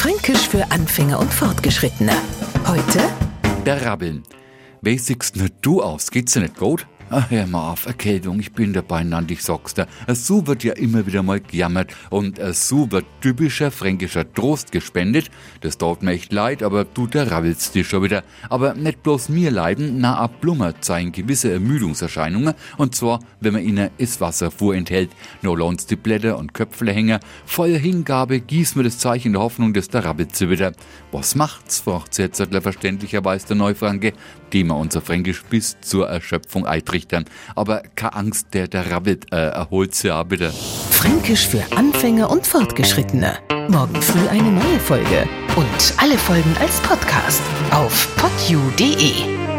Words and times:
Fränkisch 0.00 0.48
für 0.48 0.64
Anfänger 0.70 1.18
und 1.18 1.30
Fortgeschrittene. 1.30 2.12
Heute 2.66 3.00
Der 3.66 3.84
Rabbeln. 3.84 4.22
Wie 4.80 4.96
siehst 4.96 5.36
du 5.60 5.82
aus? 5.82 6.10
Geht's 6.10 6.32
dir 6.32 6.40
nicht 6.40 6.56
gut? 6.56 6.86
Ach, 7.12 7.28
hör 7.28 7.44
mal 7.48 7.72
auf, 7.72 7.86
Erkältung, 7.86 8.38
ich 8.38 8.52
bin 8.52 8.72
dabei, 8.72 9.02
Nand, 9.02 9.32
ich 9.32 9.42
sag's 9.42 9.74
dir. 9.74 9.88
So 10.06 10.46
wird 10.46 10.62
ja 10.62 10.74
immer 10.74 11.06
wieder 11.08 11.24
mal 11.24 11.40
gejammert 11.40 11.92
und 12.08 12.38
so 12.52 12.92
wird 12.92 13.04
typischer 13.20 13.72
fränkischer 13.72 14.32
Trost 14.32 14.70
gespendet. 14.70 15.28
Das 15.60 15.76
tut 15.76 16.04
mir 16.04 16.12
echt 16.12 16.32
leid, 16.32 16.62
aber 16.62 16.84
du, 16.84 17.08
der 17.08 17.28
rabbelst 17.28 17.74
dich 17.74 17.88
schon 17.88 18.04
wieder. 18.04 18.22
Aber 18.48 18.74
nicht 18.74 19.02
bloß 19.02 19.28
mir 19.28 19.50
leiden, 19.50 19.96
na, 19.98 20.18
a 20.18 20.28
Blummer 20.28 20.80
zeigen 20.80 21.10
gewisse 21.10 21.52
Ermüdungserscheinungen 21.52 22.54
und 22.76 22.94
zwar, 22.94 23.18
wenn 23.40 23.54
man 23.54 23.64
ihnen 23.64 23.90
Iswasser 23.98 24.52
vorenthält. 24.52 25.10
No 25.42 25.56
lohnt's 25.56 25.86
die 25.86 25.96
Blätter 25.96 26.38
und 26.38 26.54
Köpfle 26.54 26.92
hängen. 26.92 27.18
Voller 27.44 27.78
Hingabe 27.78 28.38
gießen 28.38 28.76
wir 28.76 28.84
das 28.84 28.98
Zeichen 28.98 29.32
der 29.32 29.42
Hoffnung, 29.42 29.72
dass 29.72 29.88
der 29.88 30.04
rabbelt 30.04 30.40
wieder. 30.48 30.74
Was 31.10 31.34
macht's, 31.34 31.80
fragt 31.80 32.18
jetzt 32.18 32.40
verständlicherweise 32.40 33.48
der 33.48 33.56
Neufranke, 33.56 34.12
dem 34.52 34.70
er 34.70 34.76
unser 34.76 35.00
Fränkisch 35.00 35.42
bis 35.50 35.76
zur 35.80 36.08
Erschöpfung 36.08 36.66
eintrichtern. 37.00 37.24
Aber 37.54 37.82
keine 37.94 38.14
Angst, 38.14 38.48
der, 38.52 38.68
der 38.68 38.90
rabbelt, 38.90 39.32
äh, 39.32 39.50
erholt's 39.50 40.02
ja 40.02 40.22
bitte. 40.22 40.52
Fränkisch 40.90 41.46
für 41.48 41.62
Anfänger 41.76 42.30
und 42.30 42.46
Fortgeschrittene. 42.46 43.38
Morgen 43.68 44.00
früh 44.00 44.28
eine 44.28 44.50
neue 44.50 44.80
Folge. 44.80 45.28
Und 45.56 45.94
alle 45.96 46.18
Folgen 46.18 46.54
als 46.60 46.80
Podcast 46.80 47.42
auf 47.70 48.08
podu.de. 48.16 49.49